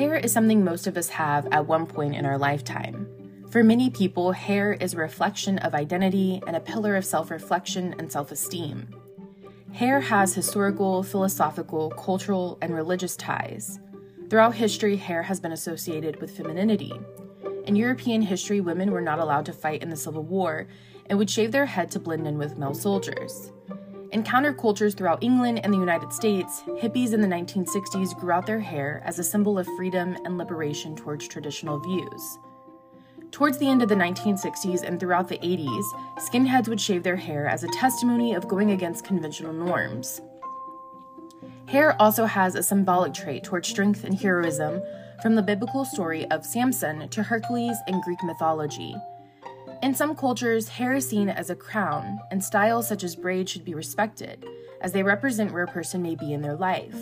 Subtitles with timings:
[0.00, 3.06] Hair is something most of us have at one point in our lifetime.
[3.50, 7.94] For many people, hair is a reflection of identity and a pillar of self reflection
[7.98, 8.88] and self esteem.
[9.74, 13.78] Hair has historical, philosophical, cultural, and religious ties.
[14.30, 16.94] Throughout history, hair has been associated with femininity.
[17.66, 20.66] In European history, women were not allowed to fight in the Civil War
[21.10, 23.52] and would shave their head to blend in with male soldiers.
[24.12, 28.58] In countercultures throughout England and the United States, hippies in the 1960s grew out their
[28.58, 32.38] hair as a symbol of freedom and liberation towards traditional views.
[33.30, 35.84] Towards the end of the 1960s and throughout the 80s,
[36.18, 40.20] skinheads would shave their hair as a testimony of going against conventional norms.
[41.66, 44.82] Hair also has a symbolic trait towards strength and heroism,
[45.22, 48.96] from the biblical story of Samson to Hercules in Greek mythology.
[49.82, 53.64] In some cultures, hair is seen as a crown, and styles such as braids should
[53.64, 54.44] be respected,
[54.82, 56.96] as they represent where a person may be in their life.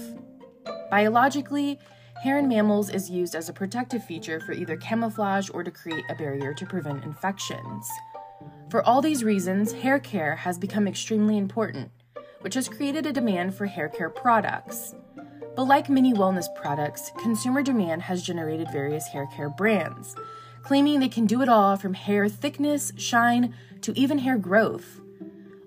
[0.88, 1.80] Biologically,
[2.22, 6.04] hair in mammals is used as a protective feature for either camouflage or to create
[6.08, 7.88] a barrier to prevent infections.
[8.70, 11.90] For all these reasons, hair care has become extremely important,
[12.42, 14.94] which has created a demand for hair care products.
[15.56, 20.14] But like many wellness products, consumer demand has generated various hair care brands
[20.62, 25.00] claiming they can do it all from hair thickness, shine, to even hair growth.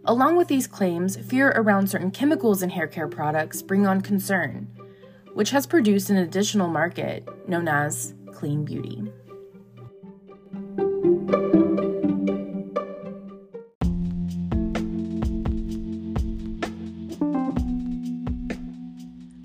[0.06, 4.68] Along with these claims, fear around certain chemicals in hair care products bring on concern,
[5.34, 9.04] which has produced an additional market known as clean beauty.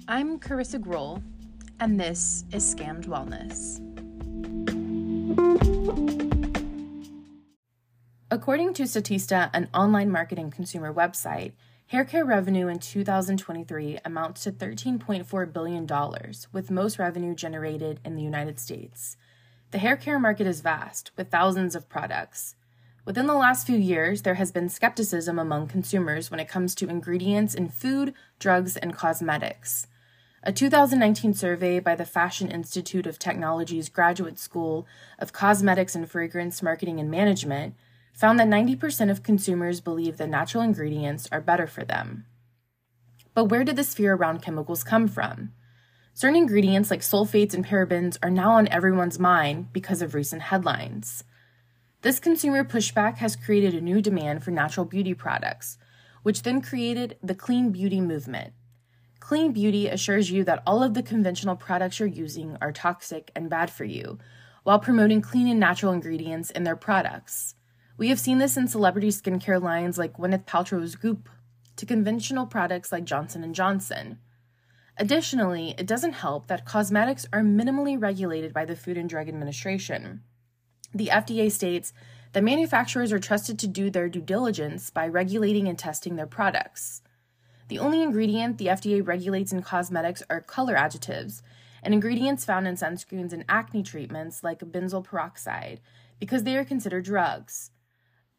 [0.08, 1.22] I'm Curissa Groll,
[1.80, 3.95] and this is Scammed Wellness.
[8.30, 11.52] According to Statista, an online marketing consumer website,
[11.86, 15.88] hair care revenue in 2023 amounts to $13.4 billion,
[16.52, 19.16] with most revenue generated in the United States.
[19.70, 22.56] The hair care market is vast, with thousands of products.
[23.04, 26.88] Within the last few years, there has been skepticism among consumers when it comes to
[26.88, 29.86] ingredients in food, drugs, and cosmetics.
[30.46, 34.86] A 2019 survey by the Fashion Institute of Technology's Graduate School
[35.18, 37.74] of Cosmetics and Fragrance Marketing and Management
[38.12, 42.26] found that 90% of consumers believe that natural ingredients are better for them.
[43.34, 45.50] But where did this fear around chemicals come from?
[46.14, 51.24] Certain ingredients like sulfates and parabens are now on everyone's mind because of recent headlines.
[52.02, 55.76] This consumer pushback has created a new demand for natural beauty products,
[56.22, 58.52] which then created the clean beauty movement.
[59.26, 63.50] Clean beauty assures you that all of the conventional products you're using are toxic and
[63.50, 64.20] bad for you,
[64.62, 67.56] while promoting clean and natural ingredients in their products.
[67.96, 71.28] We have seen this in celebrity skincare lines like Gwyneth Paltrow's Goop
[71.74, 74.20] to conventional products like Johnson & Johnson.
[74.96, 80.22] Additionally, it doesn't help that cosmetics are minimally regulated by the Food and Drug Administration.
[80.94, 81.92] The FDA states
[82.32, 87.02] that manufacturers are trusted to do their due diligence by regulating and testing their products.
[87.68, 91.42] The only ingredient the FDA regulates in cosmetics are color additives
[91.82, 95.80] and ingredients found in sunscreens and acne treatments like benzoyl peroxide
[96.18, 97.70] because they are considered drugs.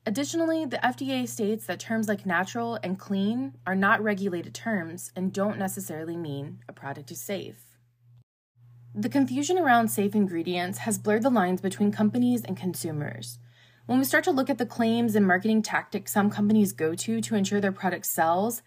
[0.05, 5.33] Additionally, the FDA states that terms like natural and clean are not regulated terms and
[5.33, 7.77] don't necessarily mean a product is safe.
[8.95, 13.38] The confusion around safe ingredients has blurred the lines between companies and consumers.
[13.85, 17.21] When we start to look at the claims and marketing tactics some companies go to
[17.21, 18.61] to ensure their product sells,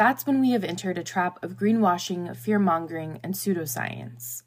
[0.00, 4.44] that's when we have entered a trap of greenwashing, fear mongering, and pseudoscience.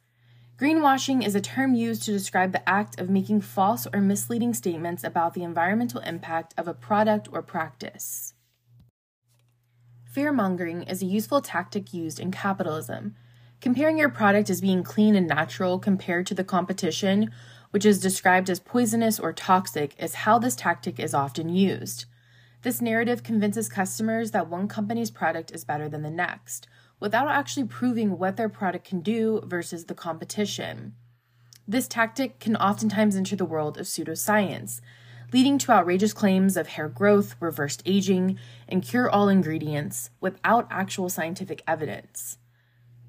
[0.57, 5.03] Greenwashing is a term used to describe the act of making false or misleading statements
[5.03, 8.33] about the environmental impact of a product or practice.
[10.11, 13.15] Fear mongering is a useful tactic used in capitalism.
[13.61, 17.29] Comparing your product as being clean and natural compared to the competition,
[17.69, 22.05] which is described as poisonous or toxic, is how this tactic is often used.
[22.63, 26.65] This narrative convinces customers that one company's product is better than the next,
[26.97, 30.95] without actually proving what their product can do versus the competition.
[31.67, 34.79] This tactic can oftentimes enter the world of pseudoscience,
[35.33, 38.39] leading to outrageous claims of hair growth, reversed aging,
[38.69, 42.37] and cure all ingredients without actual scientific evidence.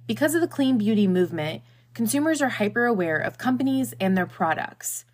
[0.09, 1.63] Because of the clean beauty movement,
[1.95, 5.05] consumers are hyper aware of companies and their products.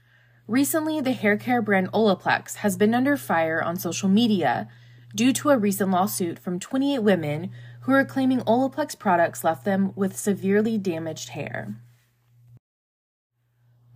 [0.46, 4.68] Recently, the hair care brand Olaplex has been under fire on social media
[5.14, 7.50] due to a recent lawsuit from 28 women
[7.82, 11.76] who are claiming Olaplex products left them with severely damaged hair.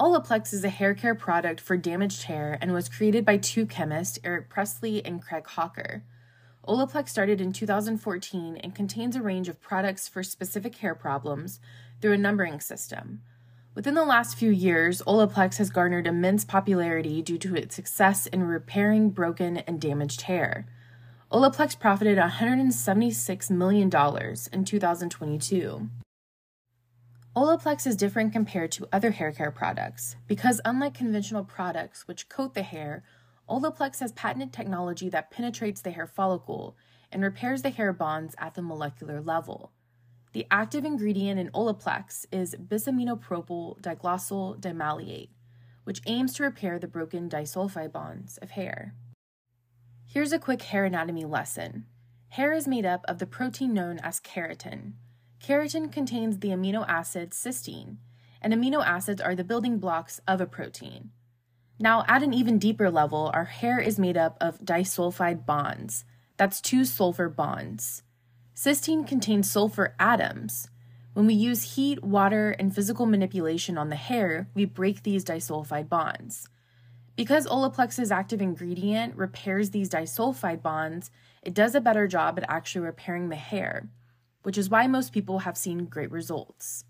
[0.00, 4.19] Olaplex is a hair care product for damaged hair and was created by two chemists,
[4.25, 6.02] Eric Pressly and Craig Hawker.
[6.67, 11.61] Olaplex started in 2014 and contains a range of products for specific hair problems
[12.00, 13.20] through a numbering system.
[13.75, 18.44] Within the last few years, Olaplex has garnered immense popularity due to its success in
[18.44, 20.69] repairing broken and damaged hair.
[21.32, 23.91] Olaplex profited $176 million
[24.53, 25.91] in 2022.
[27.35, 32.55] Olaplex is different compared to other hair care products because, unlike conventional products which coat
[32.55, 33.03] the hair,
[33.49, 36.76] Olaplex has patented technology that penetrates the hair follicle
[37.11, 39.73] and repairs the hair bonds at the molecular level.
[40.35, 45.29] The active ingredient in Olaplex is bisaminopropyl diglycol dimaleate,
[45.85, 48.97] which aims to repair the broken disulfide bonds of hair.
[50.05, 51.87] Here's a quick hair anatomy lesson.
[52.31, 54.95] Hair is made up of the protein known as keratin.
[55.41, 57.99] Keratin contains the amino acid cysteine,
[58.43, 61.13] and amino acids are the building blocks of a protein.
[61.79, 66.05] Now, at an even deeper level, our hair is made up of disulfide bonds.
[66.39, 68.03] That's two sulfur bonds.
[68.55, 70.69] Cysteine contains sulfur atoms.
[71.12, 75.89] When we use heat, water, and physical manipulation on the hair, we break these disulfide
[75.89, 76.49] bonds.
[77.17, 81.11] Because Olaplex's active ingredient repairs these disulfide bonds,
[81.43, 83.89] it does a better job at actually repairing the hair,
[84.45, 86.85] which is why most people have seen great results.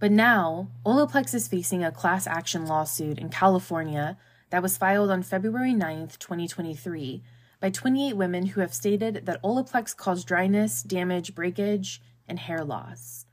[0.00, 4.16] But now, Olaplex is facing a class action lawsuit in California
[4.50, 7.22] that was filed on February 9, 2023,
[7.62, 13.24] by 28 women who have stated that Olaplex caused dryness, damage, breakage, and hair loss.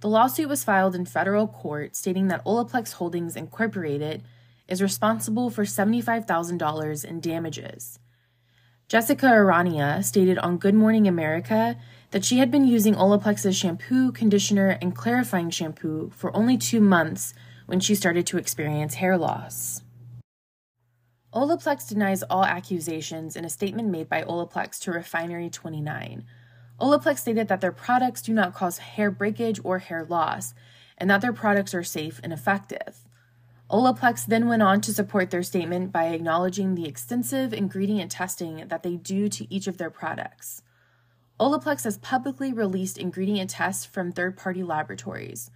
[0.00, 4.22] The lawsuit was filed in federal court stating that Olaplex Holdings Incorporated
[4.68, 7.98] is responsible for $75,000 in damages.
[8.86, 11.78] Jessica Arania stated on Good Morning America
[12.10, 17.32] that she had been using Olaplex's shampoo, conditioner, and clarifying shampoo for only two months
[17.64, 19.82] when she started to experience hair loss.
[21.32, 26.24] Olaplex denies all accusations in a statement made by Olaplex to Refinery 29.
[26.80, 30.54] Olaplex stated that their products do not cause hair breakage or hair loss,
[30.98, 33.06] and that their products are safe and effective.
[33.70, 38.82] Olaplex then went on to support their statement by acknowledging the extensive ingredient testing that
[38.82, 40.62] they do to each of their products.
[41.38, 45.52] Olaplex has publicly released ingredient tests from third party laboratories.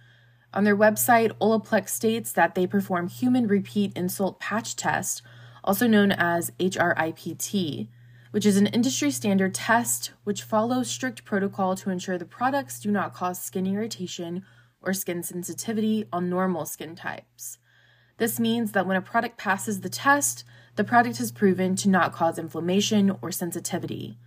[0.53, 5.21] On their website, Olaplex states that they perform human repeat insult patch test,
[5.65, 7.89] also known as HRIPT,
[8.31, 12.91] which is an industry standard test which follows strict protocol to ensure the products do
[12.91, 14.45] not cause skin irritation
[14.81, 17.57] or skin sensitivity on normal skin types.
[18.17, 20.45] This means that when a product passes the test,
[20.75, 24.17] the product is proven to not cause inflammation or sensitivity.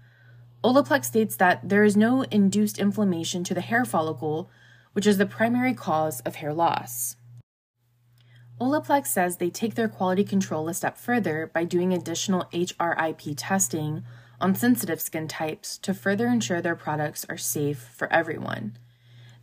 [0.64, 4.50] Olaplex states that there is no induced inflammation to the hair follicle,
[4.92, 7.14] which is the primary cause of hair loss.
[8.60, 14.02] Olaplex says they take their quality control a step further by doing additional HRIP testing
[14.40, 18.76] on sensitive skin types to further ensure their products are safe for everyone.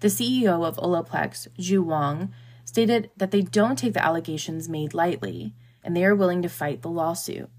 [0.01, 2.33] The CEO of Olaplex, JuE Wong,
[2.65, 5.53] stated that they don't take the allegations made lightly
[5.83, 7.49] and they are willing to fight the lawsuit.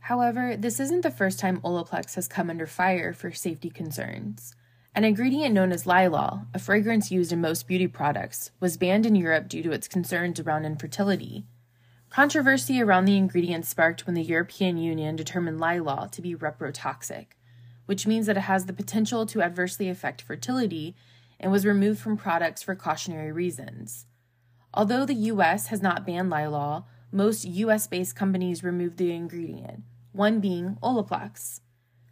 [0.00, 4.54] However, this isn't the first time Olaplex has come under fire for safety concerns.
[4.96, 9.16] An ingredient known as Lilial, a fragrance used in most beauty products, was banned in
[9.16, 11.46] Europe due to its concerns around infertility.
[12.10, 17.26] Controversy around the ingredient sparked when the European Union determined Lilial to be reprotoxic,
[17.86, 20.94] which means that it has the potential to adversely affect fertility
[21.40, 24.06] and was removed from products for cautionary reasons.
[24.72, 29.82] Although the US has not banned Lilial, most US based companies removed the ingredient,
[30.12, 31.62] one being Olaplex.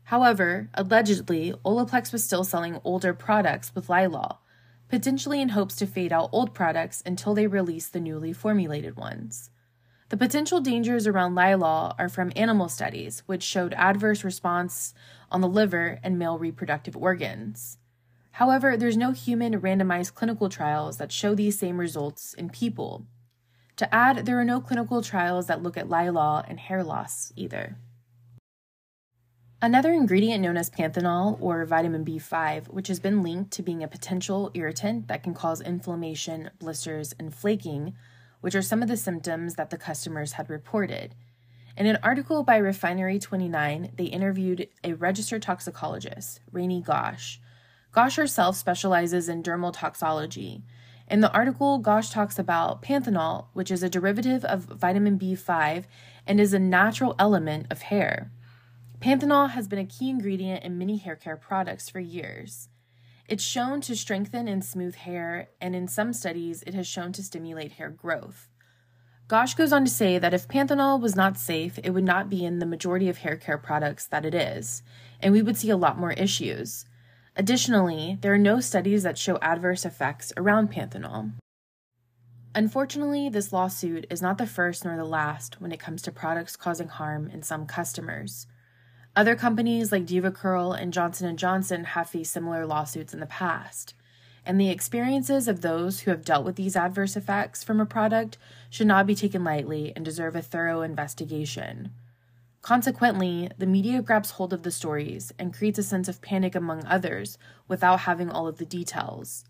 [0.04, 4.40] However, allegedly, Olaplex was still selling older products with Lilial,
[4.88, 9.50] potentially in hopes to fade out old products until they release the newly formulated ones.
[10.10, 14.92] The potential dangers around Lilial are from animal studies, which showed adverse response
[15.30, 17.78] on the liver and male reproductive organs.
[18.32, 23.06] However, there's no human randomized clinical trials that show these same results in people.
[23.76, 27.78] To add, there are no clinical trials that look at Lilial and hair loss either.
[29.64, 33.86] Another ingredient known as panthenol or vitamin B5, which has been linked to being a
[33.86, 37.94] potential irritant that can cause inflammation, blisters, and flaking,
[38.40, 41.14] which are some of the symptoms that the customers had reported.
[41.76, 47.40] In an article by Refinery 29, they interviewed a registered toxicologist, Rainey Gosh,
[47.92, 50.64] Gosh herself specializes in dermal toxology.
[51.08, 55.84] In the article, Gosh talks about panthenol, which is a derivative of vitamin B5
[56.26, 58.32] and is a natural element of hair.
[59.02, 62.68] Panthenol has been a key ingredient in many hair care products for years.
[63.28, 67.22] It's shown to strengthen and smooth hair, and in some studies, it has shown to
[67.24, 68.48] stimulate hair growth.
[69.26, 72.44] Gosh goes on to say that if panthenol was not safe, it would not be
[72.44, 74.84] in the majority of hair care products that it is,
[75.18, 76.84] and we would see a lot more issues.
[77.34, 81.32] Additionally, there are no studies that show adverse effects around panthenol.
[82.54, 86.54] Unfortunately, this lawsuit is not the first nor the last when it comes to products
[86.54, 88.46] causing harm in some customers.
[89.14, 93.94] Other companies like DevaCurl and Johnson & Johnson have faced similar lawsuits in the past,
[94.46, 98.38] and the experiences of those who have dealt with these adverse effects from a product
[98.70, 101.92] should not be taken lightly and deserve a thorough investigation.
[102.62, 106.84] Consequently, the media grabs hold of the stories and creates a sense of panic among
[106.86, 107.36] others
[107.68, 109.44] without having all of the details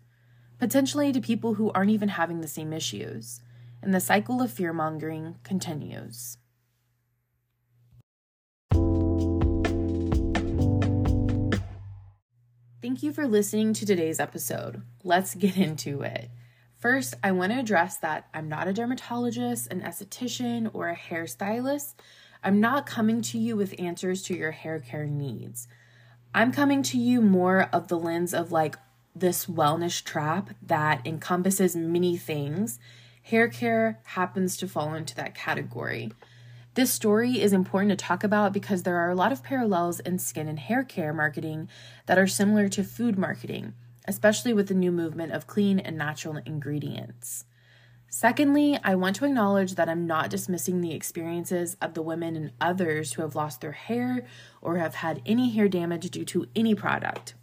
[0.63, 3.41] potentially to people who aren't even having the same issues,
[3.81, 6.37] and the cycle of fear mongering continues.
[12.83, 14.81] Thank you for listening to today's episode.
[15.05, 16.29] Let's get into it.
[16.79, 21.93] First, I want to address that I'm not a dermatologist, an esthetician, or a hairstylist.
[22.43, 25.69] I'm not coming to you with answers to your hair care needs.
[26.35, 28.75] I'm coming to you more of the lens of like
[29.15, 32.79] this wellness trap that encompasses many things,
[33.21, 36.11] hair care happens to fall into that category.
[36.75, 40.17] This story is important to talk about because there are a lot of parallels in
[40.17, 41.69] skin and hair care marketing
[42.07, 43.73] that are similar to food marketing,
[44.07, 47.45] especially with the new movement of clean and natural ingredients.
[48.09, 52.53] Secondly, I want to acknowledge that I'm not dismissing the experiences of the women and
[52.59, 54.25] others who have lost their hair
[54.59, 57.35] or have had any hair damage due to any product.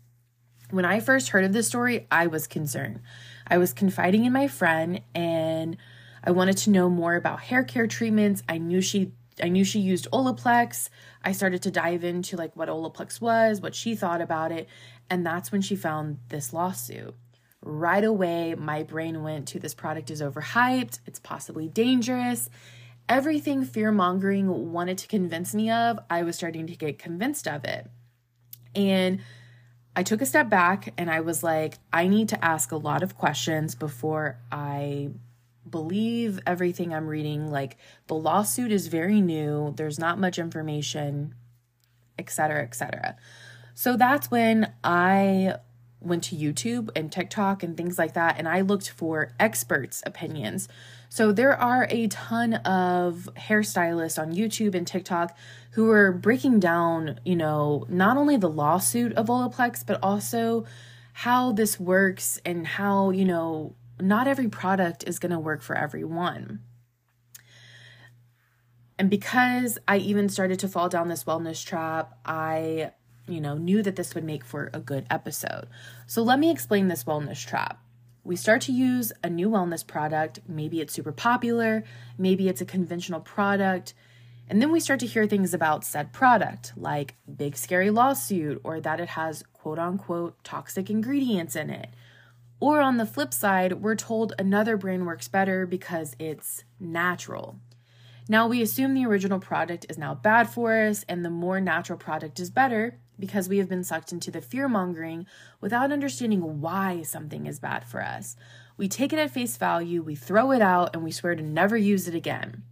[0.71, 3.01] When I first heard of this story, I was concerned.
[3.47, 5.77] I was confiding in my friend and
[6.23, 8.43] I wanted to know more about hair care treatments.
[8.49, 10.89] I knew she I knew she used Olaplex.
[11.23, 14.69] I started to dive into like what Olaplex was, what she thought about it,
[15.09, 17.15] and that's when she found this lawsuit.
[17.63, 22.49] Right away, my brain went to this product is overhyped, it's possibly dangerous.
[23.09, 27.65] Everything fear mongering wanted to convince me of, I was starting to get convinced of
[27.65, 27.91] it.
[28.75, 29.21] And
[29.97, 33.03] I took a step back and I was like, I need to ask a lot
[33.03, 35.11] of questions before I
[35.69, 37.51] believe everything I'm reading.
[37.51, 37.77] Like,
[38.07, 41.35] the lawsuit is very new, there's not much information,
[42.19, 43.17] etc., etc.
[43.75, 45.55] So that's when I
[46.01, 50.69] went to YouTube and TikTok and things like that, and I looked for experts' opinions.
[51.09, 55.37] So there are a ton of hairstylists on YouTube and TikTok
[55.73, 60.65] who are breaking down, you know, not only the lawsuit of Olaplex, but also
[61.13, 65.77] how this works and how, you know, not every product is going to work for
[65.77, 66.61] everyone.
[68.99, 72.93] And because I even started to fall down this wellness trap, I,
[73.27, 75.69] you know, knew that this would make for a good episode.
[76.07, 77.81] So let me explain this wellness trap
[78.25, 80.41] we start to use a new wellness product.
[80.47, 81.85] Maybe it's super popular,
[82.19, 83.95] maybe it's a conventional product.
[84.49, 88.81] And then we start to hear things about said product, like big scary lawsuit, or
[88.81, 91.91] that it has quote unquote toxic ingredients in it.
[92.61, 97.59] Or on the flip side, we're told another brand works better because it's natural.
[98.29, 101.99] Now we assume the original product is now bad for us, and the more natural
[101.99, 105.27] product is better, because we have been sucked into the fear mongering
[105.61, 108.37] without understanding why something is bad for us.
[108.77, 111.77] We take it at face value, we throw it out, and we swear to never
[111.77, 112.63] use it again.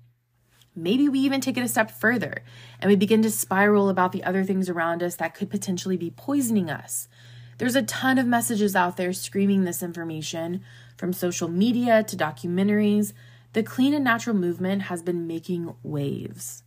[0.78, 2.44] Maybe we even take it a step further
[2.78, 6.10] and we begin to spiral about the other things around us that could potentially be
[6.10, 7.08] poisoning us.
[7.58, 10.62] There's a ton of messages out there screaming this information,
[10.96, 13.12] from social media to documentaries.
[13.52, 16.62] The clean and natural movement has been making waves.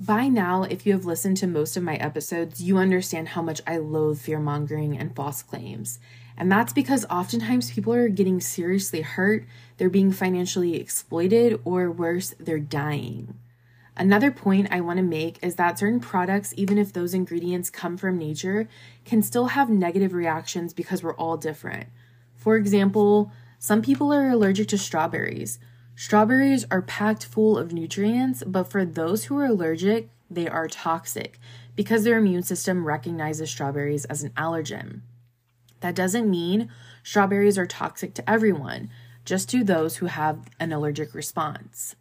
[0.00, 3.60] By now, if you have listened to most of my episodes, you understand how much
[3.66, 5.98] I loathe fear mongering and false claims.
[6.36, 9.44] And that's because oftentimes people are getting seriously hurt,
[9.76, 13.34] they're being financially exploited, or worse, they're dying.
[14.00, 17.98] Another point I want to make is that certain products, even if those ingredients come
[17.98, 18.66] from nature,
[19.04, 21.86] can still have negative reactions because we're all different.
[22.34, 25.58] For example, some people are allergic to strawberries.
[25.96, 31.38] Strawberries are packed full of nutrients, but for those who are allergic, they are toxic
[31.76, 35.02] because their immune system recognizes strawberries as an allergen.
[35.80, 36.70] That doesn't mean
[37.02, 38.88] strawberries are toxic to everyone,
[39.26, 41.96] just to those who have an allergic response.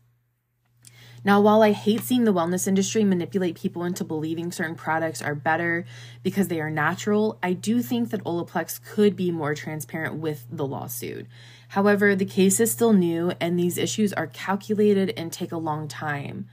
[1.24, 5.36] Now, while I hate seeing the wellness industry manipulate people into believing certain products are
[5.36, 5.86] better
[6.24, 10.66] because they are natural, I do think that Olaplex could be more transparent with the
[10.66, 11.28] lawsuit.
[11.70, 15.88] However, the case is still new and these issues are calculated and take a long
[15.88, 16.48] time.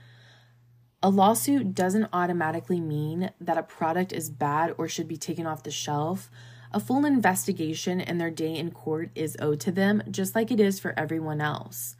[1.01, 5.63] A lawsuit doesn't automatically mean that a product is bad or should be taken off
[5.63, 6.29] the shelf.
[6.71, 10.59] A full investigation and their day in court is owed to them, just like it
[10.59, 11.95] is for everyone else.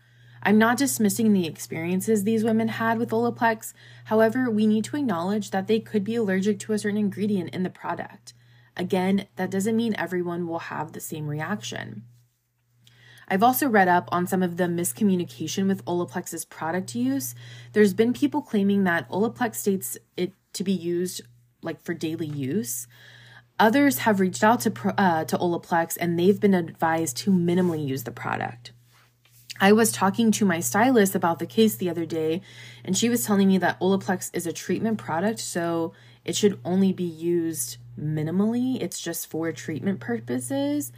[0.48, 3.74] I'm not dismissing the experiences these women had with Olaplex.
[4.06, 7.64] However, we need to acknowledge that they could be allergic to a certain ingredient in
[7.64, 8.34] the product.
[8.78, 12.04] Again, that doesn't mean everyone will have the same reaction.
[13.28, 17.36] I've also read up on some of the miscommunication with Olaplex's product use.
[17.74, 21.20] There's been people claiming that Olaplex states it to be used
[21.62, 22.88] like for daily use.
[23.60, 28.06] Others have reached out to uh, to Olaplex and they've been advised to minimally use
[28.06, 28.72] the product.
[29.60, 32.42] I was talking to my stylist about the case the other day,
[32.84, 36.94] and she was telling me that Olaplex is a treatment product, so it should only
[36.94, 38.82] be used minimally.
[38.82, 40.92] It's just for treatment purposes.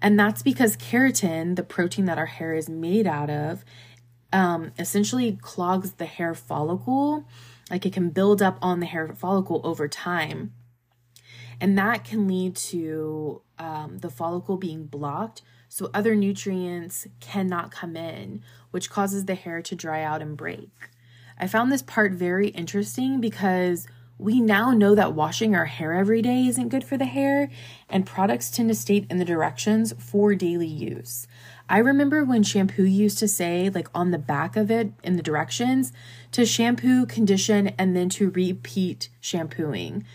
[0.00, 3.64] And that's because keratin, the protein that our hair is made out of,
[4.32, 7.24] um, essentially clogs the hair follicle.
[7.70, 10.52] Like it can build up on the hair follicle over time.
[11.60, 15.42] And that can lead to um, the follicle being blocked
[15.76, 20.70] so other nutrients cannot come in, which causes the hair to dry out and break.
[21.38, 26.22] I found this part very interesting because we now know that washing our hair every
[26.22, 27.50] day isn't good for the hair,
[27.90, 31.26] and products tend to state in the directions for daily use.
[31.68, 35.22] I remember when shampoo used to say, like on the back of it in the
[35.22, 35.92] directions,
[36.32, 40.06] to shampoo, condition, and then to repeat shampooing.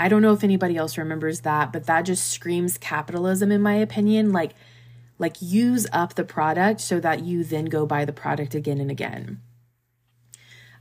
[0.00, 3.74] I don't know if anybody else remembers that, but that just screams capitalism in my
[3.74, 4.32] opinion.
[4.32, 4.54] Like,
[5.18, 8.90] like use up the product so that you then go buy the product again and
[8.90, 9.40] again.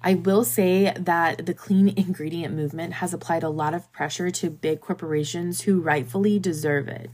[0.01, 4.49] I will say that the clean ingredient movement has applied a lot of pressure to
[4.49, 7.09] big corporations who rightfully deserve it.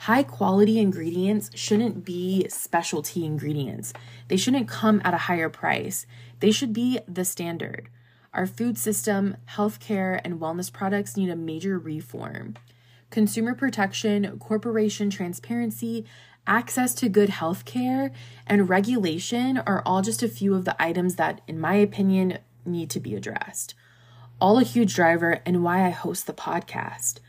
[0.00, 3.92] High quality ingredients shouldn't be specialty ingredients.
[4.28, 6.06] They shouldn't come at a higher price.
[6.40, 7.88] They should be the standard.
[8.32, 12.54] Our food system, healthcare, and wellness products need a major reform.
[13.10, 16.04] Consumer protection, corporation transparency,
[16.46, 18.12] access to good health care,
[18.46, 22.90] and regulation are all just a few of the items that, in my opinion, need
[22.90, 23.74] to be addressed.
[24.40, 27.20] All a huge driver and why I host the podcast.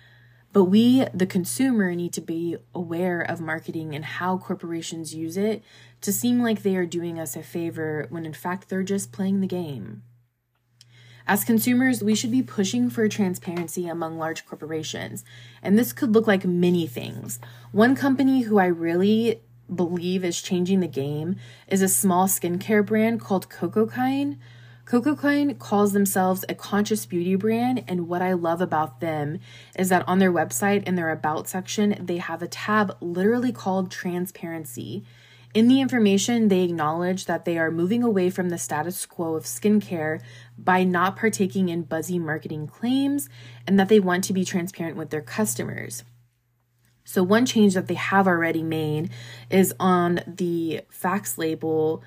[0.53, 5.63] But we, the consumer, need to be aware of marketing and how corporations use it
[6.01, 9.41] to seem like they are doing us a favor when in fact they're just playing
[9.41, 10.03] the game.
[11.29, 15.25] As consumers, we should be pushing for transparency among large corporations,
[15.61, 17.41] and this could look like many things.
[17.73, 19.41] One company who I really
[19.73, 21.35] believe is changing the game
[21.67, 24.37] is a small skincare brand called Cocokind.
[24.85, 29.39] Cocokind calls themselves a conscious beauty brand, and what I love about them
[29.77, 33.91] is that on their website in their About section, they have a tab literally called
[33.91, 35.03] Transparency.
[35.57, 39.45] In the information, they acknowledge that they are moving away from the status quo of
[39.45, 40.21] skincare
[40.55, 43.27] by not partaking in buzzy marketing claims
[43.65, 46.03] and that they want to be transparent with their customers.
[47.05, 49.09] So, one change that they have already made
[49.49, 52.03] is on the facts label,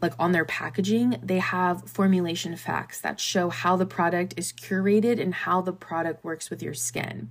[0.00, 5.20] like on their packaging, they have formulation facts that show how the product is curated
[5.20, 7.28] and how the product works with your skin.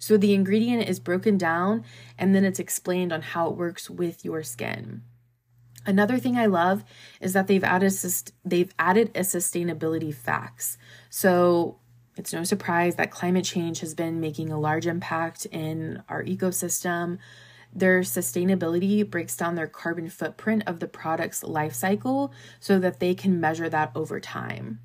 [0.00, 1.84] So the ingredient is broken down
[2.18, 5.02] and then it's explained on how it works with your skin.
[5.84, 6.84] Another thing I love
[7.20, 7.92] is that they've added
[8.44, 10.78] they've added a sustainability facts.
[11.10, 11.78] So
[12.16, 17.18] it's no surprise that climate change has been making a large impact in our ecosystem.
[17.74, 23.14] Their sustainability breaks down their carbon footprint of the product's life cycle so that they
[23.14, 24.80] can measure that over time.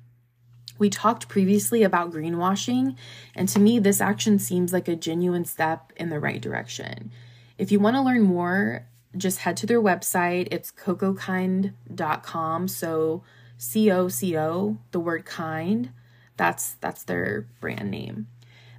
[0.78, 2.96] We talked previously about greenwashing,
[3.34, 7.10] and to me, this action seems like a genuine step in the right direction.
[7.58, 10.48] If you want to learn more, just head to their website.
[10.50, 12.68] It's cocokind.com.
[12.68, 13.22] So
[13.56, 15.90] C O C O, the word kind.
[16.36, 18.28] That's that's their brand name.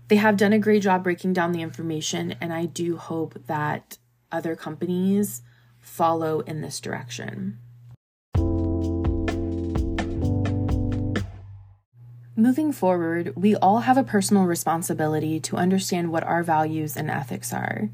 [0.08, 3.98] They have done a great job breaking down the information, and I do hope that
[4.32, 5.44] other companies
[5.80, 7.60] follow in this direction.
[12.36, 17.52] Moving forward, we all have a personal responsibility to understand what our values and ethics
[17.52, 17.90] are.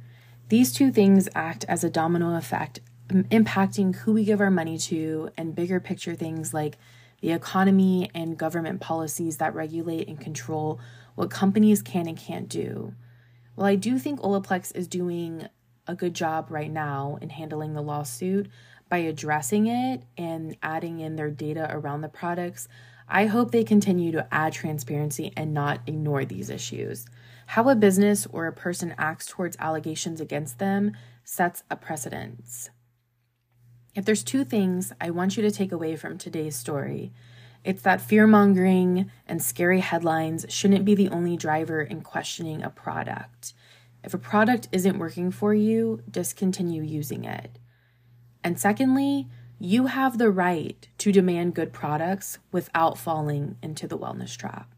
[0.50, 2.80] These two things act as a domino effect,
[3.10, 6.78] impacting who we give our money to and bigger picture things like
[7.22, 10.80] the economy and government policies that regulate and control
[11.16, 12.94] what companies can and can't do.
[13.56, 15.48] While I do think Olaplex is doing
[15.88, 18.48] a good job right now in handling the lawsuit
[18.90, 22.68] by addressing it and adding in their data around the products,
[23.08, 27.06] I hope they continue to add transparency and not ignore these issues.
[27.48, 32.70] How a business or a person acts towards allegations against them sets a precedence.
[33.96, 37.14] If there's two things I want you to take away from today's story,
[37.64, 42.70] it's that fear mongering and scary headlines shouldn't be the only driver in questioning a
[42.70, 43.54] product.
[44.04, 47.58] If a product isn't working for you, discontinue using it.
[48.44, 49.28] And secondly,
[49.58, 54.75] you have the right to demand good products without falling into the wellness trap.